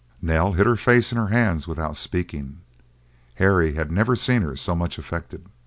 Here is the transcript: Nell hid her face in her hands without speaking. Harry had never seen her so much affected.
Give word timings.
Nell 0.19 0.53
hid 0.53 0.65
her 0.65 0.75
face 0.75 1.11
in 1.11 1.19
her 1.19 1.27
hands 1.27 1.67
without 1.67 1.95
speaking. 1.95 2.61
Harry 3.35 3.75
had 3.75 3.91
never 3.91 4.15
seen 4.15 4.41
her 4.41 4.55
so 4.55 4.73
much 4.75 4.97
affected. 4.97 5.45